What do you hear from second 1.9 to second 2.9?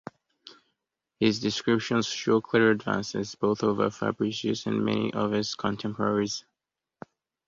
show clear